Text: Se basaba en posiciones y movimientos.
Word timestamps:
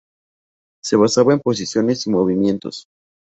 Se 0.83 0.95
basaba 0.95 1.31
en 1.31 1.41
posiciones 1.41 2.07
y 2.07 2.09
movimientos. 2.09 2.87